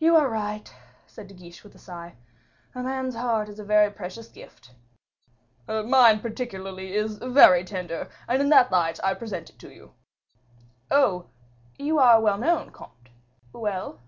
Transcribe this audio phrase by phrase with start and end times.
[0.00, 0.74] "You are right,"
[1.06, 2.16] said De Guiche with a sigh;
[2.74, 4.74] "a man's heart is a very precious gift."
[5.68, 9.94] "Mine particularly is very tender, and in that light I present it to you."
[10.90, 11.28] "Oh!
[11.78, 13.10] you are well known, comte.
[13.52, 14.00] Well?"